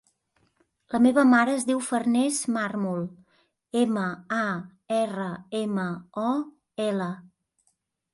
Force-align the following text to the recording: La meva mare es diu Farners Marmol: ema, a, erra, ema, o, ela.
La 0.93 0.99
meva 1.05 1.23
mare 1.31 1.51
es 1.57 1.65
diu 1.71 1.81
Farners 1.87 2.39
Marmol: 2.55 3.03
ema, 3.81 4.05
a, 4.39 4.47
erra, 5.01 5.29
ema, 5.61 5.85
o, 6.23 6.33
ela. 6.87 7.11